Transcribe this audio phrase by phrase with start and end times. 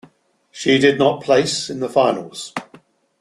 [0.49, 2.53] She did not place in the finals.